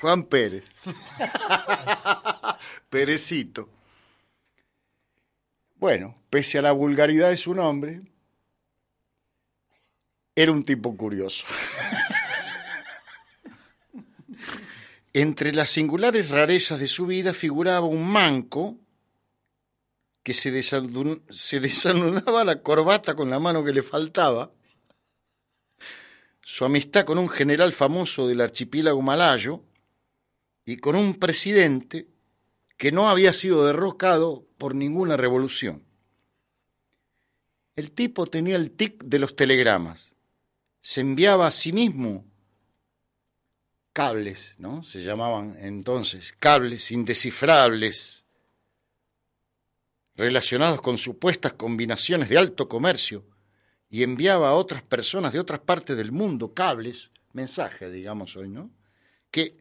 [0.00, 0.64] Juan Pérez.
[2.88, 3.68] Perecito.
[5.76, 8.00] Bueno, pese a la vulgaridad de su nombre,
[10.34, 11.44] era un tipo curioso.
[15.14, 18.78] Entre las singulares rarezas de su vida figuraba un manco
[20.22, 24.52] que se, desanudaba la corbata con la mano que le faltaba,
[26.40, 29.62] su amistad con un general famoso del archipiélago malayo
[30.64, 32.08] y con un presidente
[32.76, 35.84] que no había sido derrocado por ninguna revolución.
[37.76, 40.14] El tipo tenía el tic de los telegramas.
[40.80, 42.24] Se enviaba a sí mismo
[43.92, 44.82] cables, ¿no?
[44.82, 48.24] Se llamaban entonces cables indescifrables
[50.14, 53.24] relacionados con supuestas combinaciones de alto comercio
[53.90, 58.70] y enviaba a otras personas de otras partes del mundo cables, mensajes, digamos hoy, ¿no?
[59.30, 59.56] Que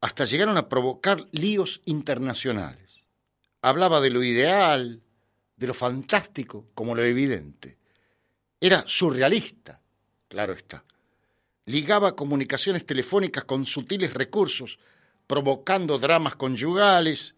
[0.00, 3.04] hasta llegaron a provocar líos internacionales.
[3.62, 5.02] Hablaba de lo ideal,
[5.56, 7.78] de lo fantástico, como lo evidente.
[8.60, 9.80] Era surrealista,
[10.28, 10.84] claro está
[11.68, 14.78] ligaba comunicaciones telefónicas con sutiles recursos,
[15.26, 17.34] provocando dramas conyugales,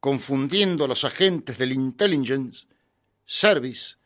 [0.00, 2.64] confundiendo a los agentes del intelligence
[3.26, 3.96] service,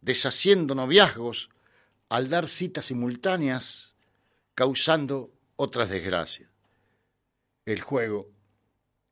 [0.00, 1.50] deshaciendo noviazgos,
[2.08, 3.96] al dar citas simultáneas,
[4.54, 6.48] causando otras desgracias.
[7.66, 8.30] El juego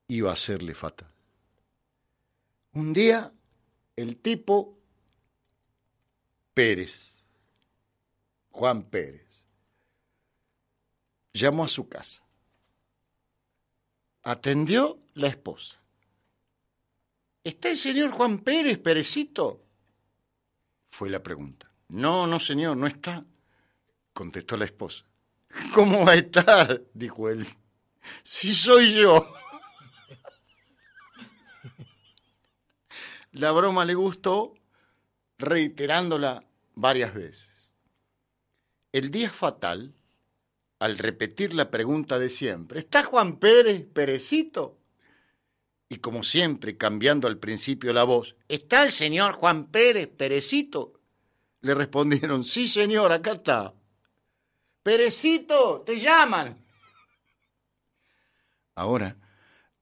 [0.07, 1.13] iba a serle fatal.
[2.73, 3.33] Un día,
[3.97, 4.79] el tipo
[6.55, 7.25] Pérez,
[8.51, 9.28] Juan Pérez,
[11.39, 12.23] llamó a su casa.
[14.23, 15.81] Atendió la esposa.
[17.45, 19.65] ¿Está el señor Juan Pérez, Perecito?
[20.91, 21.71] Fue la pregunta.
[21.89, 23.25] No, no, señor, no está,
[24.13, 25.05] contestó la esposa.
[25.75, 26.83] ¿Cómo va a estar?
[26.93, 27.47] dijo él.
[28.23, 29.27] Si soy yo.
[33.33, 34.55] La broma le gustó,
[35.39, 37.75] reiterándola varias veces.
[38.93, 39.95] El día fatal
[40.79, 44.79] al repetir la pregunta de siempre, ¿está Juan Pérez, Perecito?
[45.89, 51.01] Y como siempre, cambiando al principio la voz, ¿está el señor Juan Pérez, Perecito?
[51.61, 53.75] Le respondieron, sí señor, acá está.
[54.83, 56.63] Perecito, te llaman.
[58.75, 59.17] Ahora,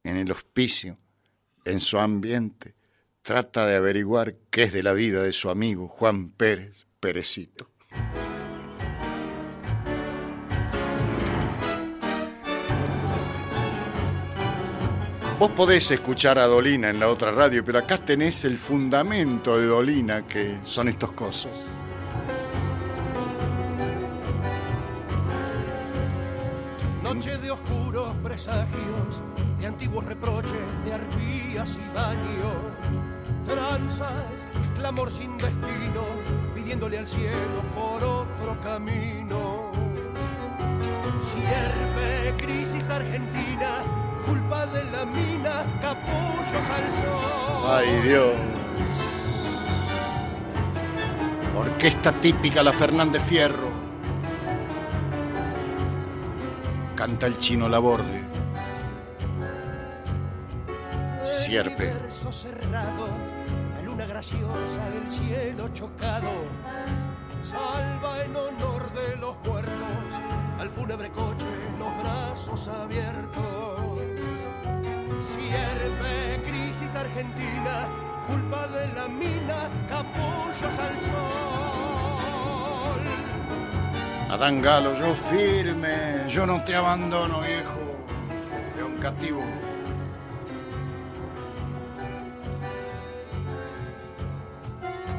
[0.02, 0.96] en el hospicio,
[1.64, 2.74] en su ambiente,
[3.20, 7.75] trata de averiguar qué es de la vida de su amigo Juan Pérez, Perecito.
[15.38, 19.66] Vos podés escuchar a Dolina en la otra radio, pero acá tenés el fundamento de
[19.66, 21.53] Dolina, que son estos cosas.
[27.03, 29.22] Noche de oscuros presagios,
[29.61, 30.55] de antiguos reproches,
[30.87, 32.72] de arpías y daño.
[33.44, 36.03] Tranzas, clamor sin destino,
[36.55, 39.70] pidiéndole al cielo por otro camino.
[41.20, 47.70] Sierve crisis argentina culpa de la mina, capullos al sol.
[47.70, 48.34] Ay Dios.
[51.56, 53.70] Orquesta típica la Fernández Fierro.
[56.94, 58.24] Canta el chino Laborde.
[61.24, 61.94] Sierpe.
[62.30, 63.08] cerrado,
[63.74, 66.30] la luna graciosa, el cielo chocado.
[67.42, 70.20] Salva en honor de los muertos
[70.58, 71.46] al fúnebre coche,
[71.78, 74.15] los brazos abiertos
[75.26, 77.88] sierpe, crisis argentina,
[78.26, 82.36] culpa de la mina, capullos al sol.
[84.30, 87.80] Adán Galo, yo firme, yo no te abandono, viejo,
[88.76, 89.42] león cativo.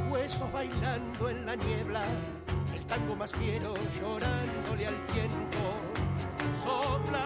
[0.09, 2.03] Huesos bailando en la niebla,
[2.75, 5.79] el tango más fiero llorándole al tiempo.
[6.53, 7.25] Sopla,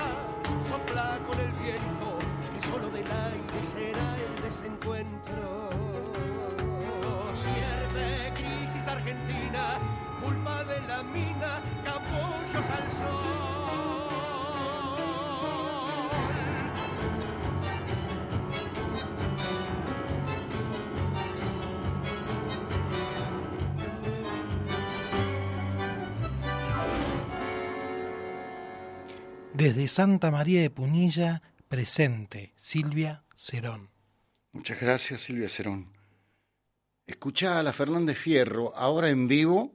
[0.70, 2.20] sopla con el viento,
[2.72, 5.70] solo del aire será el desencuentro.
[7.34, 9.80] Cierde crisis argentina,
[10.24, 13.52] culpa de la mina, capullos al sol.
[29.54, 33.90] Desde Santa María de Punilla, presente Silvia Cerón.
[34.52, 35.94] Muchas gracias, Silvia Cerón.
[37.08, 39.74] Escucha a la Fernández Fierro, ahora en vivo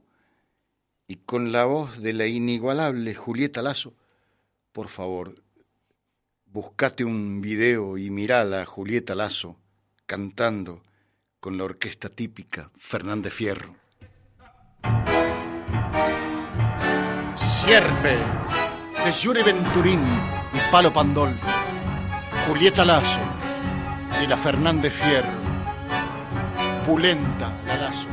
[1.08, 3.94] y con la voz de la inigualable Julieta Lazo.
[4.72, 5.42] Por favor,
[6.44, 9.56] buscate un video y mirala a Julieta Lazo
[10.04, 10.82] cantando
[11.40, 13.74] con la orquesta típica Fernández Fierro.
[17.38, 18.18] Sierpe
[19.02, 20.00] de Yuri Venturín
[20.52, 21.46] y Palo Pandolfo,
[22.46, 23.18] Julieta Lazo
[24.22, 25.28] y la Fernández Fierro,
[26.86, 28.08] Pulenta la Lazo.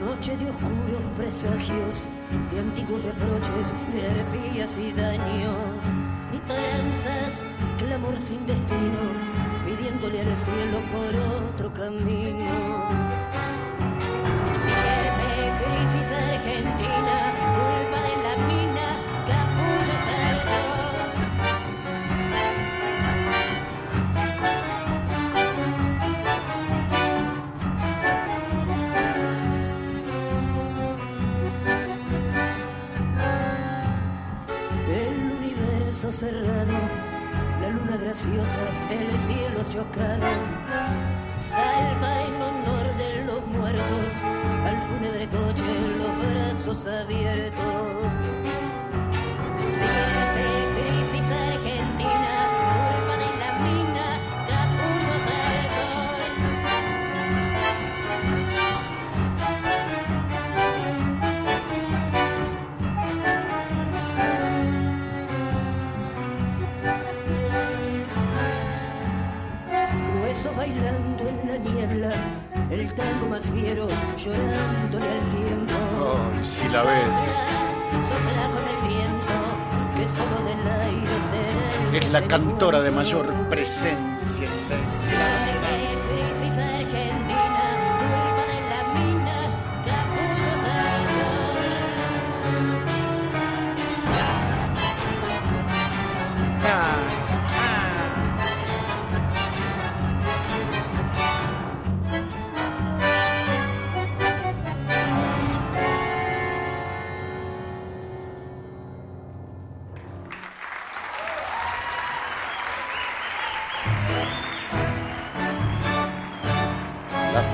[0.00, 2.08] Noche de oscuros presagios,
[2.50, 5.54] de antiguos reproches, de arpías y daño,
[6.46, 9.00] tranzas, clamor sin destino,
[9.66, 13.01] pidiéndole al cielo por otro camino
[36.12, 36.72] cerrado,
[37.60, 38.58] la luna graciosa,
[38.90, 40.26] el cielo chocado,
[41.38, 44.12] salva en honor de los muertos
[44.66, 45.64] al fúnebre coche
[45.96, 48.41] los brazos abiertos.
[71.82, 75.74] El tango más fiero llorándole al tiempo.
[76.36, 77.48] Ay, si la ves.
[78.02, 79.34] Sopla con el viento,
[79.96, 85.81] que solo del aire será el Es la cantora de mayor presencia en la escena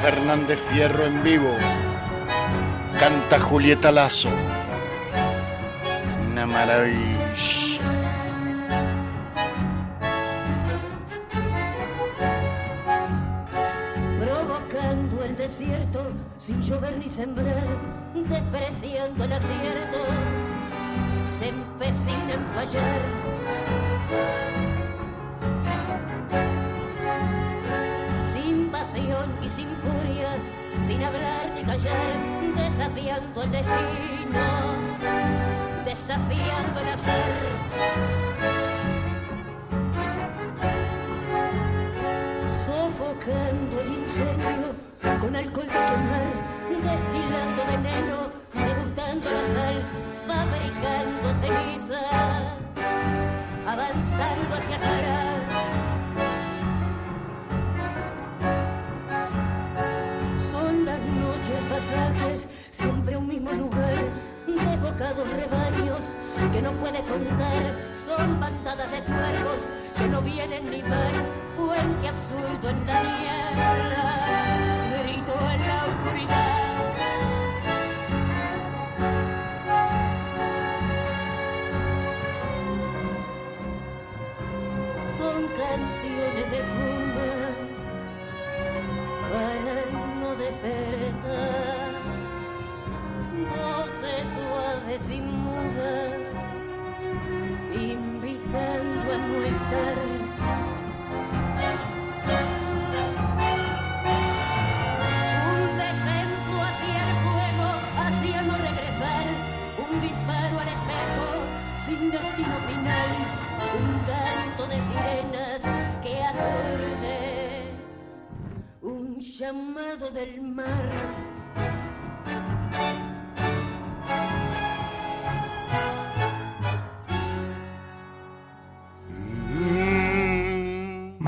[0.02, 1.54] Fernández Fierro en vivo.
[3.00, 4.30] Canta Julieta Lazo.
[6.30, 7.18] Una maravilla.
[14.20, 17.64] provocando el desierto sin llover ni sembrar,
[18.14, 19.98] despreciando el acierto,
[21.22, 23.17] se empecina en fallar.
[33.42, 34.74] El destino,
[35.85, 37.58] desafiando el azar.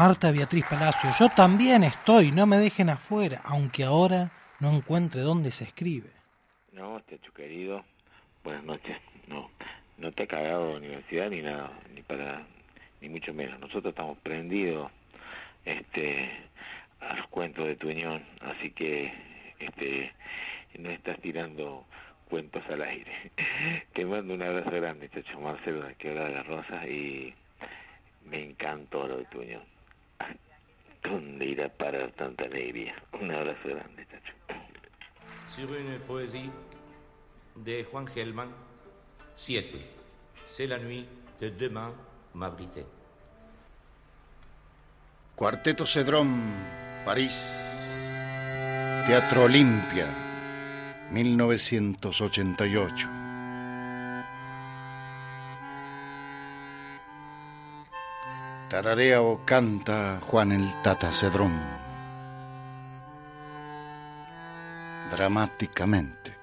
[0.01, 5.51] Marta Beatriz Palacio, yo también estoy, no me dejen afuera, aunque ahora no encuentre dónde
[5.51, 6.09] se escribe.
[6.73, 7.85] No, Chacho querido,
[8.43, 8.97] buenas noches.
[9.27, 9.51] No,
[9.99, 12.47] no te ha cagado la universidad ni nada, ni para,
[13.03, 13.61] ni mucho menos.
[13.61, 14.91] Nosotros estamos prendidos,
[15.67, 16.31] este,
[17.01, 19.13] a los cuentos de tu unión, así que,
[19.59, 20.15] este,
[20.79, 21.85] no estás tirando
[22.31, 23.33] cuentos al aire.
[23.93, 27.35] Te mando un abrazo grande, Chacho Marcelo de Quebrada de las Rosas y
[28.25, 29.80] me encantó lo de tu unión.
[31.03, 32.95] ¿Dónde irá a parar tanta alegría?
[33.21, 34.33] Un abrazo grande, Chacho.
[35.49, 36.51] Sur une poésie
[37.57, 38.49] de Juan Gelman,
[39.35, 39.79] 7.
[40.47, 41.07] C'est la nuit
[41.41, 41.93] de demain,
[42.35, 42.87] m'abriter.
[45.35, 46.55] Cuarteto Cedrón,
[47.05, 47.67] París.
[49.07, 50.07] Teatro Olimpia,
[51.11, 53.20] 1988.
[58.71, 61.59] Tararea o canta Juan el Tata Cedrón.
[65.11, 66.40] Dramáticamente.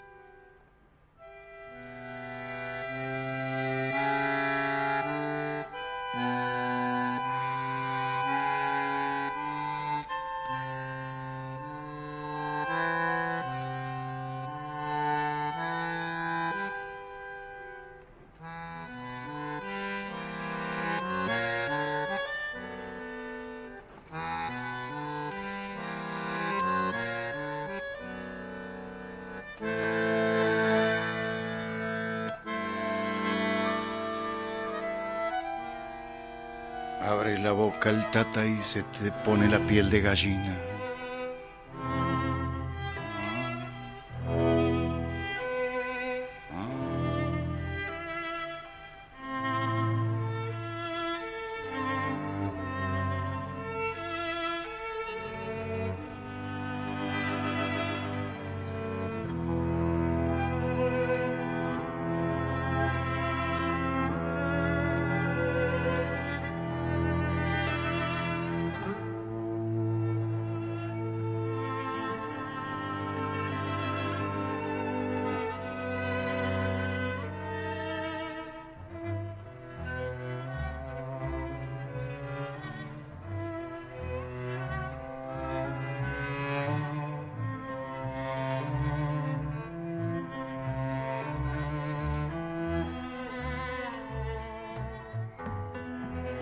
[38.11, 40.76] Tata y se te pone la piel de gallina.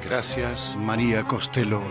[0.08, 1.82] Gracias, María Costello.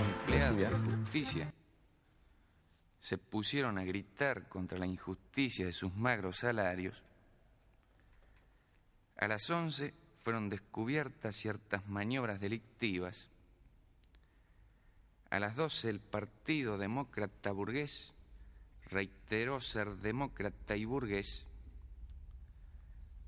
[0.00, 1.52] Empleados de justicia
[3.00, 7.02] se pusieron a gritar contra la injusticia de sus magros salarios.
[9.16, 13.28] A las 11 fueron descubiertas ciertas maniobras delictivas.
[15.30, 18.12] A las 12 el Partido Demócrata Burgués
[18.90, 21.44] reiteró ser demócrata y burgués.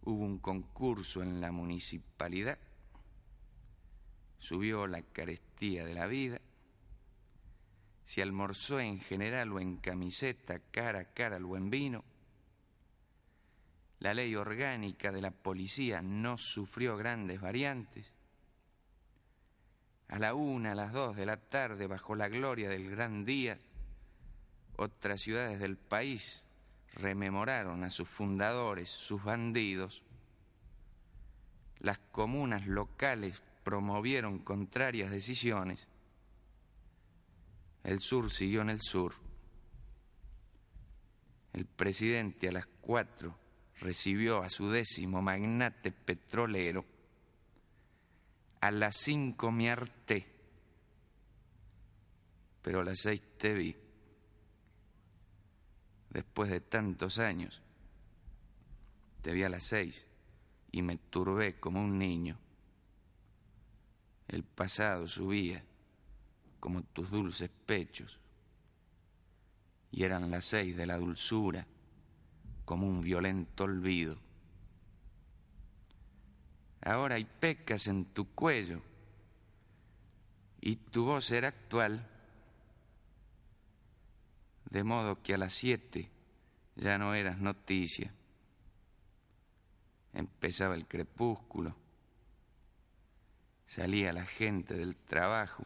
[0.02, 2.58] Hubo un concurso en la municipalidad
[4.46, 6.40] subió la carestía de la vida,
[8.04, 12.04] se almorzó en general o en camiseta, cara a cara al buen vino,
[14.00, 18.12] la ley orgánica de la policía no sufrió grandes variantes,
[20.08, 23.58] a la una, a las dos de la tarde, bajo la gloria del gran día,
[24.76, 26.44] otras ciudades del país
[26.94, 30.02] rememoraron a sus fundadores, sus bandidos,
[31.80, 35.88] las comunas locales promovieron contrarias decisiones,
[37.86, 39.14] el sur siguió en el sur.
[41.52, 43.38] El presidente a las cuatro
[43.80, 46.84] recibió a su décimo magnate petrolero.
[48.60, 50.26] A las cinco me harté,
[52.62, 53.76] pero a las seis te vi.
[56.10, 57.62] Después de tantos años,
[59.22, 60.04] te vi a las seis
[60.72, 62.38] y me turbé como un niño.
[64.28, 65.62] El pasado subía
[66.58, 68.18] como tus dulces pechos
[69.90, 71.66] y eran las seis de la dulzura
[72.66, 74.18] como un violento olvido.
[76.82, 78.82] Ahora hay pecas en tu cuello
[80.60, 82.06] y tu voz era actual,
[84.68, 86.10] de modo que a las siete
[86.74, 88.12] ya no eras noticia.
[90.12, 91.74] Empezaba el crepúsculo
[93.68, 95.64] Salía la gente del trabajo,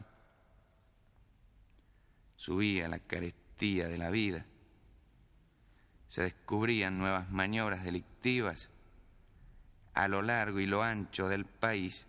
[2.35, 4.45] subía la carestía de la vida,
[6.11, 8.67] se descubrían nuevas maniobras delictivas
[9.93, 12.05] a lo largo y lo ancho del país.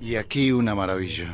[0.00, 1.32] Y aquí una maravilla.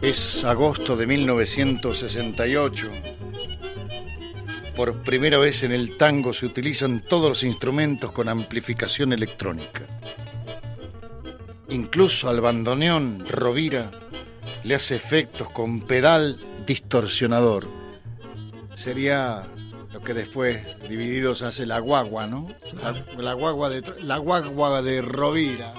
[0.00, 3.17] Es agosto de 1968.
[4.78, 9.80] Por primera vez en el tango se utilizan todos los instrumentos con amplificación electrónica.
[11.68, 13.90] Incluso al bandoneón Rovira
[14.62, 17.66] le hace efectos con pedal distorsionador.
[18.76, 19.48] Sería
[19.92, 22.46] lo que después divididos hace la guagua, ¿no?
[23.18, 25.74] La, guagua de la guagua de Rovira.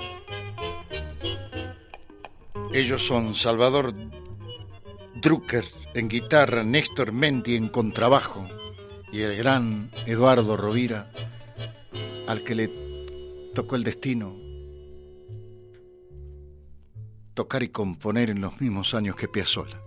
[2.73, 3.93] Ellos son Salvador
[5.15, 8.45] Drucker en guitarra, Néstor Menti en contrabajo
[9.11, 11.11] y el gran Eduardo Rovira,
[12.27, 12.71] al que le
[13.55, 14.35] tocó el destino
[17.33, 19.81] tocar y componer en los mismos años que Piazzolla.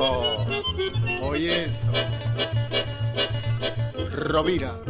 [0.00, 0.46] Oh,
[1.22, 1.90] oye eso.
[4.10, 4.87] Rovira.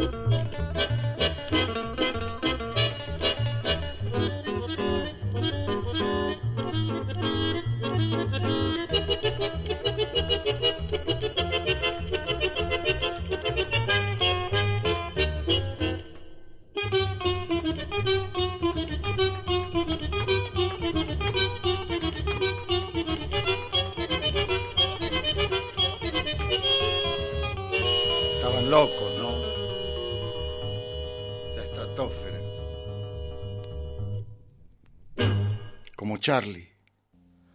[36.29, 36.69] Charlie.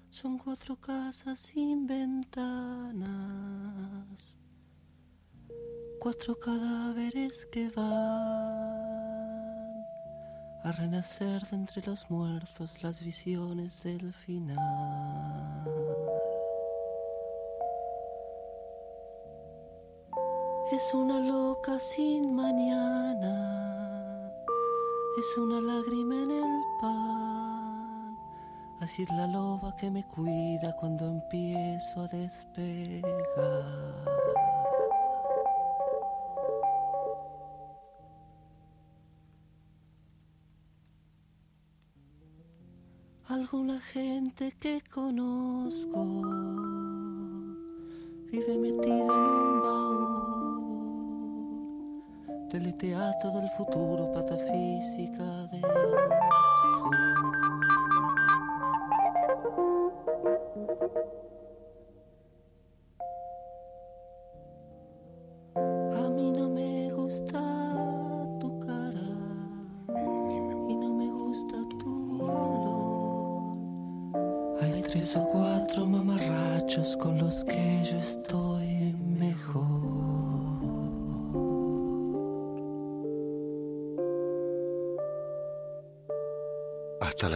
[0.10, 3.08] Son cuatro casas sin ventanas,
[6.00, 7.86] cuatro cadáveres que van
[10.64, 14.58] a renacer de entre los muertos las visiones del final.
[20.72, 23.36] Es una loca sin mañana,
[25.20, 27.23] es una lágrima en el pan.
[28.84, 33.06] Así la loba que me cuida cuando empiezo a despegar.
[43.30, 46.04] Alguna gente que conozco
[48.34, 50.04] vive metido en un baúl
[52.50, 57.13] teleteatro del futuro, patafísica del sur.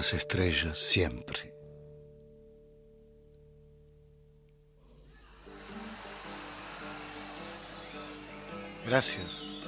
[0.08, 1.54] Las estrellas siempre.
[8.86, 9.60] Gracias.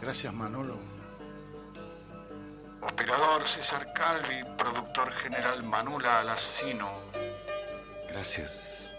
[0.00, 0.78] Gracias Manolo.
[2.80, 7.02] Operador César Calvi, productor general Manula Alacino.
[8.08, 8.90] Gracias.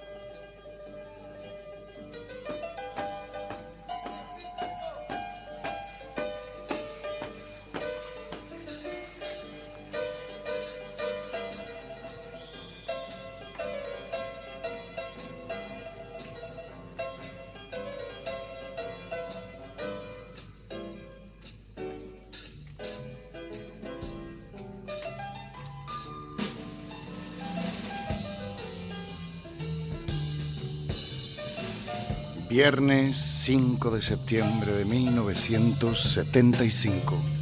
[32.49, 37.38] Viernes 5 de septiembre de 1975.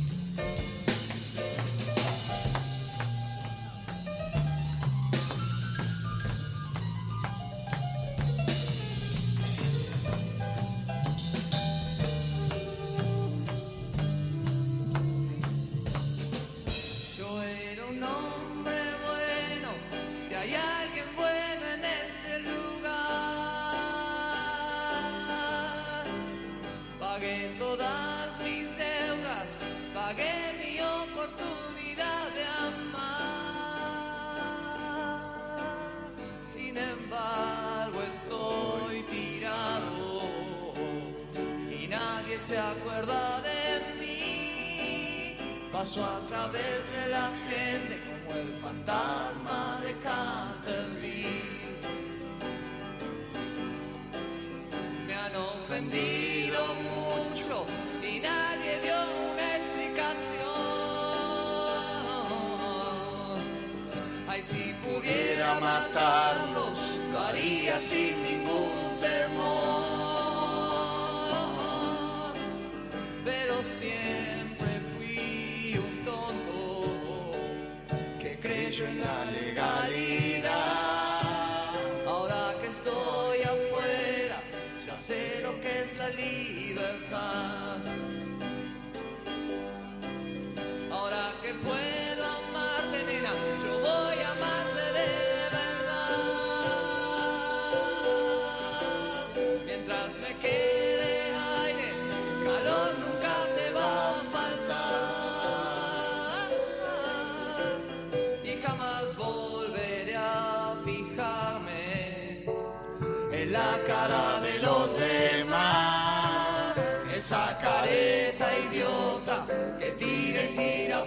[86.09, 87.56] Lo que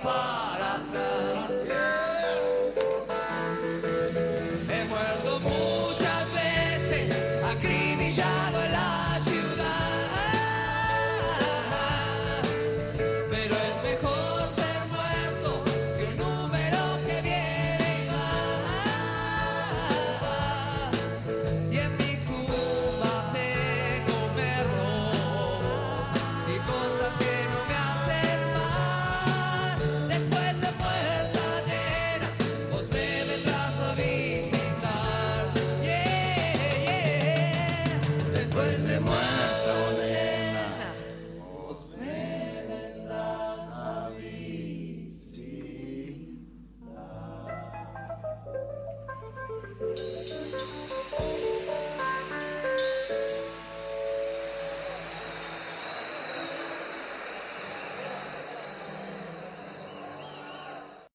[0.03, 0.40] y